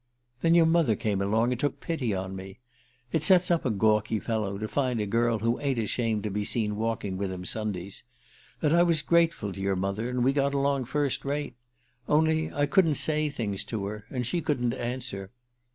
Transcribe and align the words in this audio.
"Then 0.41 0.55
your 0.55 0.65
mother 0.65 0.95
came 0.95 1.21
along 1.21 1.51
and 1.51 1.59
took 1.59 1.79
pity 1.79 2.11
on 2.11 2.35
me. 2.35 2.57
It 3.11 3.21
sets 3.21 3.51
up 3.51 3.65
a 3.65 3.69
gawky 3.69 4.19
fellow 4.19 4.57
to 4.57 4.67
find 4.67 4.99
a 4.99 5.05
girl 5.05 5.37
who 5.37 5.59
ain't 5.59 5.77
ashamed 5.77 6.23
to 6.23 6.31
be 6.31 6.43
seen 6.43 6.75
walking 6.75 7.17
with 7.17 7.31
him 7.31 7.45
Sundays. 7.45 8.03
And 8.63 8.73
I 8.75 8.81
was 8.81 9.03
grateful 9.03 9.53
to 9.53 9.61
your 9.61 9.75
mother, 9.75 10.09
and 10.09 10.23
we 10.23 10.33
got 10.33 10.55
along 10.55 10.85
first 10.85 11.23
rate. 11.23 11.53
Only 12.09 12.51
I 12.51 12.65
couldn't 12.65 12.95
say 12.95 13.29
things 13.29 13.63
to 13.65 13.85
her 13.85 14.05
and 14.09 14.25
she 14.25 14.41
couldn't 14.41 14.73
answer. 14.73 15.29